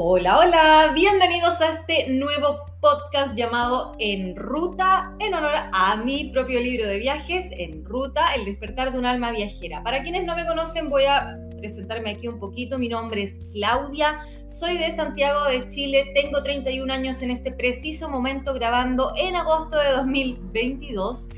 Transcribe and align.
Hola, 0.00 0.38
hola, 0.38 0.92
bienvenidos 0.94 1.60
a 1.60 1.70
este 1.70 2.08
nuevo 2.08 2.66
podcast 2.80 3.34
llamado 3.34 3.96
En 3.98 4.36
Ruta, 4.36 5.12
en 5.18 5.34
honor 5.34 5.54
a 5.72 5.96
mi 5.96 6.30
propio 6.30 6.60
libro 6.60 6.86
de 6.86 6.98
viajes, 6.98 7.46
En 7.50 7.84
Ruta, 7.84 8.32
El 8.36 8.44
despertar 8.44 8.92
de 8.92 8.98
un 9.00 9.06
alma 9.06 9.32
viajera. 9.32 9.82
Para 9.82 10.04
quienes 10.04 10.24
no 10.24 10.36
me 10.36 10.46
conocen, 10.46 10.88
voy 10.88 11.02
a 11.06 11.36
presentarme 11.58 12.10
aquí 12.10 12.28
un 12.28 12.38
poquito. 12.38 12.78
Mi 12.78 12.88
nombre 12.88 13.24
es 13.24 13.40
Claudia, 13.50 14.20
soy 14.46 14.78
de 14.78 14.88
Santiago 14.92 15.42
de 15.46 15.66
Chile, 15.66 16.12
tengo 16.14 16.44
31 16.44 16.92
años 16.92 17.20
en 17.22 17.32
este 17.32 17.50
preciso 17.50 18.08
momento 18.08 18.54
grabando 18.54 19.12
en 19.16 19.34
agosto 19.34 19.78
de 19.78 19.90
2022. 19.96 21.28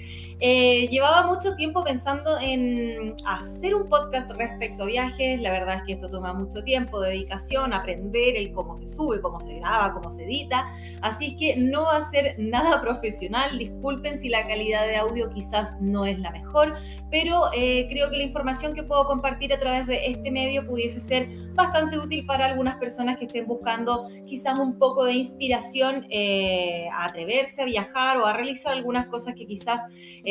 Eh, 0.43 0.89
llevaba 0.89 1.27
mucho 1.27 1.55
tiempo 1.55 1.85
pensando 1.85 2.39
en 2.41 3.15
hacer 3.27 3.75
un 3.75 3.89
podcast 3.91 4.31
respecto 4.33 4.85
a 4.85 4.87
viajes. 4.87 5.41
La 5.41 5.51
verdad 5.51 5.77
es 5.77 5.83
que 5.83 5.93
esto 5.93 6.09
toma 6.09 6.33
mucho 6.33 6.65
tiempo, 6.65 7.01
dedicación, 7.01 7.75
aprender 7.75 8.37
el 8.37 8.53
cómo 8.55 8.75
se 8.75 8.89
sube, 8.89 9.21
cómo 9.21 9.39
se 9.39 9.57
graba, 9.57 9.93
cómo 9.93 10.11
se 10.11 10.25
edita. 10.25 10.67
Así 11.03 11.29
es 11.29 11.35
que 11.35 11.57
no 11.57 11.83
va 11.83 11.99
a 11.99 12.03
ser 12.03 12.37
nada 12.39 12.81
profesional. 12.83 13.59
Disculpen 13.59 14.17
si 14.17 14.31
la 14.31 14.47
calidad 14.47 14.87
de 14.87 14.97
audio 14.97 15.29
quizás 15.29 15.79
no 15.81 16.07
es 16.07 16.19
la 16.19 16.31
mejor, 16.31 16.75
pero 17.11 17.53
eh, 17.55 17.87
creo 17.91 18.09
que 18.09 18.17
la 18.17 18.23
información 18.23 18.73
que 18.73 18.83
puedo 18.83 19.05
compartir 19.07 19.53
a 19.53 19.61
través 19.61 19.87
de 19.87 20.07
este 20.07 20.31
medio 20.31 20.67
pudiese 20.67 21.01
ser 21.01 21.29
bastante 21.55 21.99
útil 21.99 22.25
para 22.25 22.47
algunas 22.47 22.77
personas 22.77 23.19
que 23.19 23.27
estén 23.27 23.47
buscando 23.47 24.09
quizás 24.27 24.59
un 24.59 24.79
poco 24.79 25.05
de 25.05 25.13
inspiración 25.13 26.07
eh, 26.09 26.89
a 26.93 27.05
atreverse 27.05 27.63
a 27.63 27.65
viajar 27.67 28.19
o 28.19 28.27
a 28.27 28.33
realizar 28.33 28.73
algunas 28.73 29.07
cosas 29.07 29.35
que 29.35 29.47
quizás 29.47 29.83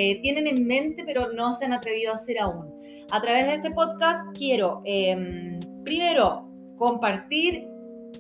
eh, 0.02 0.22
tienen 0.22 0.48
en 0.48 0.66
mente 0.66 1.04
pero 1.06 1.34
no 1.34 1.52
se 1.52 1.66
han 1.66 1.74
atrevido 1.74 2.12
a 2.12 2.16
hacer 2.16 2.40
aún. 2.40 2.74
A 3.12 3.22
través 3.22 3.48
de 3.48 3.56
este 3.56 3.72
podcast 3.72 4.22
quiero 4.34 4.82
em, 4.86 5.60
primero 5.84 6.48
compartir 6.78 7.68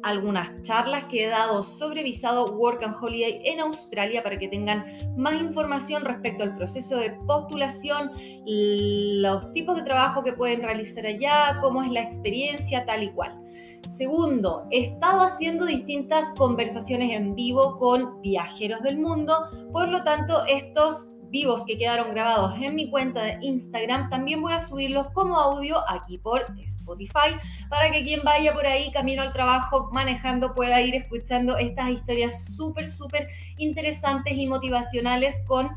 algunas 0.04 0.62
charlas 0.64 1.06
que 1.06 1.26
he 1.26 1.28
dado 1.30 1.64
sobre 1.64 2.04
visado 2.04 2.58
Work 2.58 2.84
and 2.84 2.96
Holiday 3.02 3.42
en 3.46 3.62
Australia 3.62 4.22
para 4.22 4.38
que 4.38 4.50
tengan 4.50 4.84
más 5.16 5.36
información 5.36 6.04
respecto 6.04 6.44
al 6.44 6.58
proceso 6.58 6.98
de 6.98 7.12
postulación, 7.26 8.12
los 8.46 9.54
tipos 9.54 9.78
de 9.78 9.84
trabajo 9.84 10.22
que 10.22 10.34
pueden 10.34 10.62
realizar 10.62 11.06
allá, 11.06 11.58
cómo 11.62 11.82
es 11.82 11.92
la 11.92 12.02
experiencia, 12.02 12.86
tal 12.86 13.04
y 13.04 13.12
cual. 13.12 13.40
Segundo, 13.88 14.68
he 14.70 14.86
estado 14.86 15.22
haciendo 15.22 15.66
distintas 15.66 16.26
conversaciones 16.38 17.12
en 17.12 17.36
vivo 17.36 17.78
con 17.80 18.22
viajeros 18.22 18.82
del 18.84 19.00
mundo, 19.00 19.48
por 19.72 19.88
lo 19.88 20.04
tanto 20.04 20.46
estos 20.46 21.09
vivos 21.30 21.66
que 21.66 21.78
quedaron 21.78 22.12
grabados 22.12 22.60
en 22.60 22.76
mi 22.76 22.90
cuenta 22.90 23.22
de 23.22 23.38
Instagram, 23.42 24.10
también 24.10 24.42
voy 24.42 24.54
a 24.54 24.60
subirlos 24.60 25.08
como 25.14 25.38
audio 25.38 25.78
aquí 25.90 26.18
por 26.18 26.46
Spotify 26.60 27.36
para 27.70 27.92
que 27.92 28.04
quien 28.04 28.22
vaya 28.24 28.54
por 28.54 28.66
ahí 28.66 28.92
camino 28.92 29.22
al 29.22 29.34
trabajo 29.34 29.90
manejando 29.92 30.54
pueda 30.56 30.82
ir 30.82 30.96
escuchando 30.96 31.58
estas 31.58 31.90
historias 31.90 32.56
súper, 32.56 32.88
súper 32.88 33.28
interesantes 33.58 34.34
y 34.36 34.48
motivacionales 34.48 35.42
con 35.48 35.70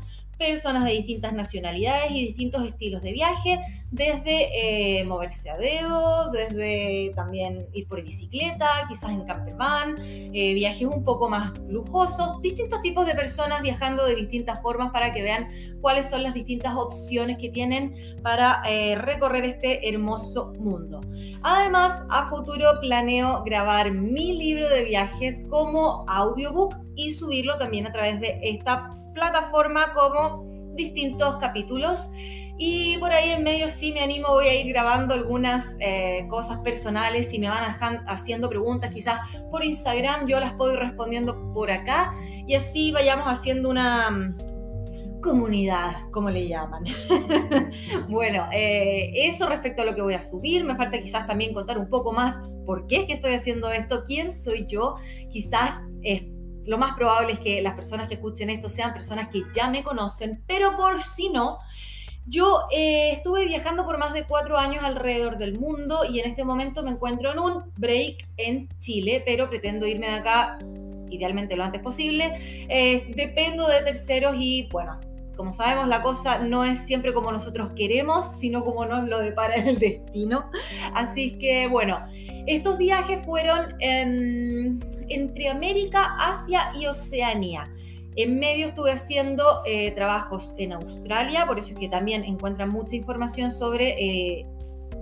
personas 0.49 0.85
de 0.85 0.91
distintas 0.91 1.33
nacionalidades 1.33 2.11
y 2.11 2.25
distintos 2.25 2.63
estilos 2.65 3.01
de 3.01 3.11
viaje, 3.11 3.59
desde 3.91 4.99
eh, 4.99 5.03
moverse 5.03 5.49
a 5.49 5.57
dedo, 5.57 6.31
desde 6.31 7.11
también 7.15 7.67
ir 7.73 7.87
por 7.87 8.03
bicicleta, 8.03 8.67
quizás 8.87 9.11
en 9.11 9.23
campervan, 9.25 9.95
eh, 9.99 10.53
viajes 10.53 10.87
un 10.87 11.03
poco 11.03 11.29
más 11.29 11.57
lujosos, 11.67 12.41
distintos 12.41 12.81
tipos 12.81 13.05
de 13.05 13.13
personas 13.13 13.61
viajando 13.61 14.05
de 14.05 14.15
distintas 14.15 14.61
formas 14.61 14.91
para 14.91 15.13
que 15.13 15.21
vean 15.21 15.47
cuáles 15.81 16.09
son 16.09 16.23
las 16.23 16.33
distintas 16.33 16.75
opciones 16.75 17.37
que 17.37 17.49
tienen 17.49 17.93
para 18.23 18.63
eh, 18.67 18.95
recorrer 18.95 19.45
este 19.45 19.87
hermoso 19.87 20.53
mundo. 20.59 21.01
Además, 21.43 22.01
a 22.09 22.29
futuro 22.29 22.79
planeo 22.81 23.43
grabar 23.43 23.91
mi 23.91 24.37
libro 24.37 24.69
de 24.69 24.83
viajes 24.83 25.43
como 25.49 26.05
audiobook 26.07 26.75
y 26.95 27.11
subirlo 27.11 27.57
también 27.57 27.87
a 27.87 27.91
través 27.91 28.19
de 28.19 28.39
esta 28.41 28.89
plataforma 29.13 29.93
como 29.93 30.45
distintos 30.75 31.37
capítulos. 31.37 32.09
Y 32.57 32.97
por 32.99 33.11
ahí 33.11 33.31
en 33.31 33.43
medio 33.43 33.67
sí 33.67 33.93
me 33.93 34.01
animo, 34.01 34.27
voy 34.29 34.47
a 34.47 34.53
ir 34.53 34.67
grabando 34.67 35.15
algunas 35.15 35.75
eh, 35.79 36.25
cosas 36.29 36.59
personales 36.59 37.33
y 37.33 37.39
me 37.39 37.49
van 37.49 37.75
haciendo 38.07 38.47
preguntas 38.47 38.91
quizás 38.93 39.19
por 39.49 39.65
Instagram, 39.65 40.27
yo 40.27 40.39
las 40.39 40.53
puedo 40.53 40.73
ir 40.73 40.79
respondiendo 40.79 41.51
por 41.53 41.71
acá 41.71 42.13
y 42.47 42.53
así 42.53 42.91
vayamos 42.91 43.25
haciendo 43.25 43.71
una 43.71 44.11
mm, 44.11 44.37
comunidad, 45.21 46.09
como 46.11 46.29
le 46.29 46.47
llaman. 46.47 46.83
bueno, 48.09 48.47
eh, 48.53 49.11
eso 49.15 49.49
respecto 49.49 49.81
a 49.81 49.85
lo 49.85 49.95
que 49.95 50.03
voy 50.03 50.13
a 50.13 50.21
subir, 50.21 50.63
me 50.63 50.75
falta 50.75 51.01
quizás 51.01 51.25
también 51.25 51.55
contar 51.55 51.79
un 51.79 51.89
poco 51.89 52.13
más 52.13 52.37
por 52.67 52.85
qué 52.85 52.97
es 52.97 53.07
que 53.07 53.13
estoy 53.13 53.33
haciendo 53.33 53.71
esto, 53.71 54.03
quién 54.05 54.31
soy 54.31 54.67
yo, 54.67 54.95
quizás 55.31 55.73
lo 56.65 56.77
más 56.77 56.95
probable 56.95 57.33
es 57.33 57.39
que 57.39 57.61
las 57.61 57.73
personas 57.73 58.07
que 58.07 58.15
escuchen 58.15 58.49
esto 58.49 58.69
sean 58.69 58.93
personas 58.93 59.29
que 59.29 59.43
ya 59.53 59.69
me 59.69 59.83
conocen, 59.83 60.41
pero 60.47 60.75
por 60.75 61.01
si 61.01 61.29
no, 61.29 61.59
yo 62.25 62.67
eh, 62.71 63.11
estuve 63.11 63.45
viajando 63.45 63.85
por 63.85 63.99
más 63.99 64.13
de 64.13 64.23
cuatro 64.23 64.57
años 64.57 64.83
alrededor 64.83 65.37
del 65.37 65.59
mundo 65.59 66.05
y 66.09 66.19
en 66.19 66.29
este 66.29 66.43
momento 66.43 66.81
me 66.81 66.91
encuentro 66.91 67.33
en 67.33 67.39
un 67.39 67.63
break 67.77 68.27
en 68.37 68.69
Chile, 68.79 69.21
pero 69.25 69.49
pretendo 69.49 69.85
irme 69.85 70.07
de 70.07 70.13
acá 70.13 70.57
idealmente 71.09 71.55
lo 71.55 71.63
antes 71.63 71.81
posible. 71.81 72.33
Eh, 72.69 73.11
dependo 73.15 73.67
de 73.67 73.81
terceros 73.81 74.35
y 74.37 74.67
bueno, 74.71 74.99
como 75.35 75.51
sabemos, 75.51 75.87
la 75.87 76.01
cosa 76.01 76.39
no 76.39 76.63
es 76.63 76.79
siempre 76.79 77.13
como 77.13 77.31
nosotros 77.31 77.71
queremos, 77.75 78.37
sino 78.37 78.63
como 78.63 78.85
nos 78.85 79.07
lo 79.07 79.19
depara 79.19 79.55
el 79.55 79.79
destino. 79.79 80.49
Así 80.93 81.37
que, 81.37 81.67
bueno, 81.67 82.05
estos 82.47 82.77
viajes 82.77 83.25
fueron 83.25 83.75
entre 83.79 85.49
América, 85.49 86.15
Asia 86.19 86.71
y 86.79 86.85
Oceanía. 86.87 87.71
En 88.15 88.39
medio 88.39 88.67
estuve 88.67 88.91
haciendo 88.91 89.43
eh, 89.65 89.91
trabajos 89.91 90.53
en 90.57 90.73
Australia, 90.73 91.45
por 91.47 91.57
eso 91.57 91.73
es 91.73 91.79
que 91.79 91.89
también 91.89 92.23
encuentran 92.23 92.69
mucha 92.69 92.95
información 92.95 93.51
sobre 93.51 93.95
eh, 93.97 94.45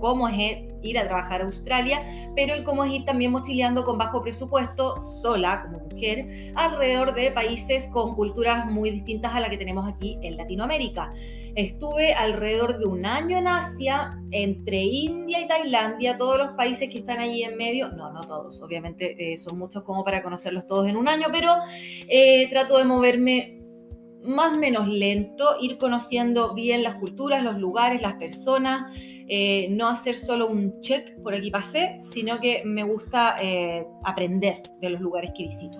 cómo 0.00 0.28
es 0.28 0.62
ir 0.82 0.98
a 0.98 1.06
trabajar 1.06 1.42
a 1.42 1.44
Australia, 1.44 2.02
pero 2.34 2.54
el 2.54 2.64
cómo 2.64 2.84
es 2.84 2.92
ir 2.92 3.04
también 3.04 3.30
mochileando 3.30 3.84
con 3.84 3.98
bajo 3.98 4.22
presupuesto, 4.22 4.96
sola 5.00 5.62
como 5.62 5.78
mujer, 5.80 6.52
alrededor 6.54 7.14
de 7.14 7.30
países 7.32 7.88
con 7.92 8.14
culturas 8.14 8.66
muy 8.66 8.90
distintas 8.90 9.34
a 9.34 9.40
la 9.40 9.50
que 9.50 9.58
tenemos 9.58 9.86
aquí 9.92 10.18
en 10.22 10.36
Latinoamérica. 10.36 11.12
Estuve 11.54 12.14
alrededor 12.14 12.78
de 12.78 12.86
un 12.86 13.04
año 13.04 13.36
en 13.36 13.46
Asia, 13.46 14.18
entre 14.30 14.82
India 14.84 15.38
y 15.38 15.48
Tailandia, 15.48 16.16
todos 16.16 16.38
los 16.38 16.48
países 16.52 16.88
que 16.88 16.98
están 16.98 17.18
allí 17.18 17.42
en 17.42 17.58
medio, 17.58 17.90
no, 17.90 18.10
no 18.10 18.22
todos, 18.22 18.62
obviamente 18.62 19.32
eh, 19.32 19.36
son 19.36 19.58
muchos 19.58 19.82
como 19.82 20.02
para 20.02 20.22
conocerlos 20.22 20.66
todos 20.66 20.88
en 20.88 20.96
un 20.96 21.08
año, 21.08 21.26
pero 21.30 21.52
eh, 22.08 22.48
trato 22.48 22.78
de 22.78 22.84
moverme 22.84 23.60
más 24.24 24.56
o 24.56 24.60
menos 24.60 24.88
lento, 24.88 25.56
ir 25.60 25.76
conociendo 25.76 26.54
bien 26.54 26.82
las 26.82 26.94
culturas, 26.94 27.42
los 27.42 27.58
lugares, 27.58 28.00
las 28.00 28.14
personas, 28.14 28.96
eh, 29.28 29.68
no 29.70 29.88
hacer 29.88 30.16
solo 30.16 30.48
un 30.48 30.80
check 30.80 31.20
por 31.22 31.34
aquí 31.34 31.50
pasé, 31.50 31.96
sino 31.98 32.40
que 32.40 32.62
me 32.64 32.82
gusta 32.82 33.36
aprender 34.04 34.62
de 34.80 34.90
los 34.90 35.00
lugares 35.02 35.32
que 35.36 35.44
visito. 35.44 35.78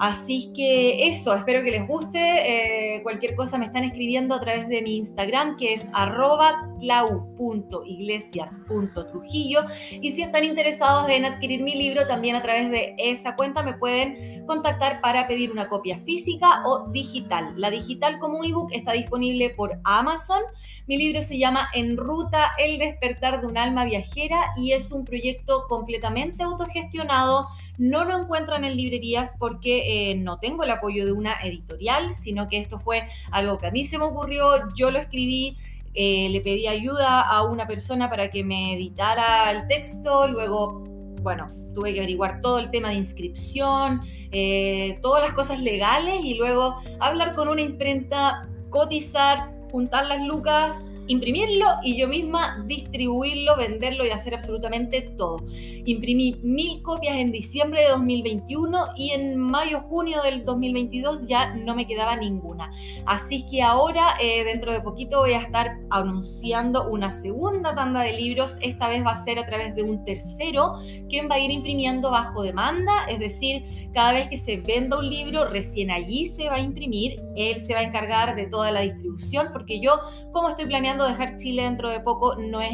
Así 0.00 0.50
que 0.54 1.08
eso, 1.08 1.34
espero 1.34 1.62
que 1.62 1.72
les 1.72 1.86
guste. 1.86 2.96
Eh, 2.96 3.02
cualquier 3.02 3.36
cosa 3.36 3.58
me 3.58 3.66
están 3.66 3.84
escribiendo 3.84 4.34
a 4.34 4.40
través 4.40 4.66
de 4.66 4.80
mi 4.80 4.96
Instagram, 4.96 5.58
que 5.58 5.74
es 5.74 5.90
arroba 5.92 6.66
clau.iglesias.trujillo. 6.78 9.60
Y 10.00 10.12
si 10.12 10.22
están 10.22 10.44
interesados 10.44 11.10
en 11.10 11.26
adquirir 11.26 11.62
mi 11.62 11.74
libro, 11.74 12.06
también 12.06 12.34
a 12.34 12.40
través 12.40 12.70
de 12.70 12.94
esa 12.96 13.36
cuenta 13.36 13.62
me 13.62 13.74
pueden 13.74 14.46
contactar 14.46 15.02
para 15.02 15.28
pedir 15.28 15.52
una 15.52 15.68
copia 15.68 15.98
física 15.98 16.62
o 16.64 16.88
digital. 16.88 17.52
La 17.58 17.68
digital 17.68 18.18
como 18.20 18.42
ebook 18.42 18.72
está 18.72 18.92
disponible 18.92 19.50
por 19.50 19.78
Amazon. 19.84 20.40
Mi 20.86 20.96
libro 20.96 21.20
se 21.20 21.36
llama 21.38 21.68
En 21.74 21.98
Ruta, 21.98 22.52
el 22.58 22.78
despertar 22.78 23.42
de 23.42 23.46
un 23.46 23.58
alma 23.58 23.84
viajera 23.84 24.52
y 24.56 24.72
es 24.72 24.92
un 24.92 25.04
proyecto 25.04 25.66
completamente 25.68 26.42
autogestionado. 26.42 27.48
No 27.76 28.04
lo 28.04 28.18
encuentran 28.18 28.64
en 28.64 28.76
librerías 28.76 29.34
porque 29.38 29.89
eh, 29.92 30.14
no 30.14 30.38
tengo 30.38 30.62
el 30.62 30.70
apoyo 30.70 31.04
de 31.04 31.10
una 31.10 31.34
editorial, 31.42 32.12
sino 32.12 32.48
que 32.48 32.58
esto 32.58 32.78
fue 32.78 33.08
algo 33.32 33.58
que 33.58 33.66
a 33.66 33.70
mí 33.72 33.84
se 33.84 33.98
me 33.98 34.04
ocurrió, 34.04 34.44
yo 34.76 34.92
lo 34.92 35.00
escribí, 35.00 35.56
eh, 35.94 36.28
le 36.30 36.40
pedí 36.42 36.68
ayuda 36.68 37.20
a 37.20 37.42
una 37.42 37.66
persona 37.66 38.08
para 38.08 38.30
que 38.30 38.44
me 38.44 38.74
editara 38.74 39.50
el 39.50 39.66
texto, 39.66 40.28
luego, 40.28 40.84
bueno, 41.22 41.50
tuve 41.74 41.92
que 41.92 41.98
averiguar 41.98 42.40
todo 42.40 42.60
el 42.60 42.70
tema 42.70 42.90
de 42.90 42.96
inscripción, 42.96 44.02
eh, 44.30 45.00
todas 45.02 45.24
las 45.24 45.32
cosas 45.32 45.60
legales 45.60 46.20
y 46.22 46.34
luego 46.34 46.76
hablar 47.00 47.34
con 47.34 47.48
una 47.48 47.60
imprenta, 47.60 48.48
cotizar, 48.70 49.50
juntar 49.72 50.06
las 50.06 50.20
lucas 50.20 50.76
imprimirlo 51.10 51.66
y 51.82 51.96
yo 51.96 52.08
misma 52.08 52.64
distribuirlo, 52.66 53.56
venderlo 53.56 54.06
y 54.06 54.10
hacer 54.10 54.34
absolutamente 54.34 55.02
todo. 55.16 55.38
Imprimí 55.84 56.36
mil 56.42 56.82
copias 56.82 57.16
en 57.16 57.32
diciembre 57.32 57.82
de 57.82 57.88
2021 57.88 58.78
y 58.96 59.10
en 59.10 59.36
mayo, 59.36 59.80
junio 59.88 60.22
del 60.22 60.44
2022 60.44 61.26
ya 61.26 61.54
no 61.54 61.74
me 61.74 61.86
quedaba 61.86 62.16
ninguna. 62.16 62.70
Así 63.06 63.44
que 63.46 63.62
ahora, 63.62 64.14
eh, 64.20 64.44
dentro 64.44 64.72
de 64.72 64.80
poquito, 64.80 65.18
voy 65.18 65.32
a 65.32 65.40
estar 65.40 65.78
anunciando 65.90 66.88
una 66.88 67.10
segunda 67.10 67.74
tanda 67.74 68.02
de 68.02 68.12
libros. 68.12 68.56
Esta 68.60 68.88
vez 68.88 69.04
va 69.04 69.10
a 69.10 69.16
ser 69.16 69.38
a 69.38 69.46
través 69.46 69.74
de 69.74 69.82
un 69.82 70.04
tercero, 70.04 70.74
quien 71.08 71.28
va 71.28 71.34
a 71.34 71.40
ir 71.40 71.50
imprimiendo 71.50 72.10
bajo 72.10 72.42
demanda, 72.42 73.06
es 73.08 73.18
decir, 73.18 73.64
cada 73.92 74.12
vez 74.12 74.28
que 74.28 74.36
se 74.36 74.58
venda 74.58 74.98
un 74.98 75.08
libro, 75.08 75.48
recién 75.48 75.90
allí 75.90 76.26
se 76.26 76.48
va 76.48 76.56
a 76.56 76.60
imprimir, 76.60 77.16
él 77.34 77.60
se 77.60 77.74
va 77.74 77.80
a 77.80 77.82
encargar 77.82 78.36
de 78.36 78.46
toda 78.46 78.70
la 78.70 78.82
distribución, 78.82 79.48
porque 79.52 79.80
yo, 79.80 79.98
como 80.32 80.48
estoy 80.48 80.66
planeando 80.66 80.99
dejar 81.06 81.36
Chile 81.36 81.62
dentro 81.62 81.90
de 81.90 82.00
poco, 82.00 82.36
no 82.36 82.60
es 82.60 82.72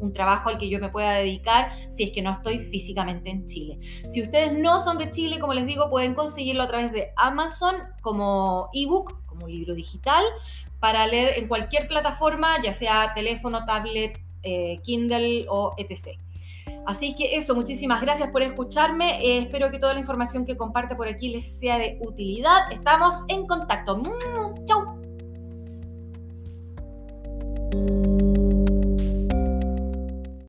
un 0.00 0.12
trabajo 0.12 0.48
al 0.48 0.58
que 0.58 0.68
yo 0.68 0.78
me 0.78 0.88
pueda 0.88 1.14
dedicar 1.14 1.72
si 1.88 2.04
es 2.04 2.12
que 2.12 2.22
no 2.22 2.32
estoy 2.32 2.58
físicamente 2.58 3.30
en 3.30 3.46
Chile. 3.46 3.78
Si 4.08 4.22
ustedes 4.22 4.56
no 4.56 4.80
son 4.80 4.98
de 4.98 5.10
Chile, 5.10 5.38
como 5.38 5.54
les 5.54 5.66
digo, 5.66 5.90
pueden 5.90 6.14
conseguirlo 6.14 6.62
a 6.62 6.68
través 6.68 6.92
de 6.92 7.12
Amazon 7.16 7.74
como 8.02 8.68
ebook, 8.72 9.24
como 9.26 9.48
libro 9.48 9.74
digital, 9.74 10.24
para 10.80 11.06
leer 11.06 11.38
en 11.38 11.48
cualquier 11.48 11.88
plataforma, 11.88 12.62
ya 12.62 12.72
sea 12.72 13.12
teléfono, 13.14 13.64
tablet, 13.64 14.20
eh, 14.42 14.80
Kindle 14.84 15.46
o 15.48 15.74
etc. 15.78 16.18
Así 16.86 17.16
que 17.16 17.36
eso, 17.36 17.54
muchísimas 17.56 18.00
gracias 18.00 18.30
por 18.30 18.42
escucharme. 18.42 19.20
Eh, 19.20 19.38
espero 19.38 19.70
que 19.70 19.78
toda 19.78 19.94
la 19.94 20.00
información 20.00 20.46
que 20.46 20.56
comparte 20.56 20.94
por 20.94 21.08
aquí 21.08 21.30
les 21.30 21.58
sea 21.58 21.78
de 21.78 21.98
utilidad. 22.00 22.70
Estamos 22.70 23.24
en 23.26 23.46
contacto. 23.46 24.02
Música 27.76 28.45